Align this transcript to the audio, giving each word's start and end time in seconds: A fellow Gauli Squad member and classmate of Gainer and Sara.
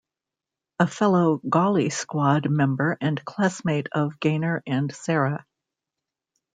A 0.79 0.87
fellow 0.87 1.41
Gauli 1.47 1.91
Squad 1.91 2.49
member 2.49 2.97
and 3.01 3.23
classmate 3.23 3.85
of 3.93 4.19
Gainer 4.19 4.63
and 4.65 4.91
Sara. 4.91 5.45